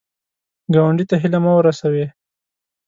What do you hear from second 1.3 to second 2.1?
مه ورسوې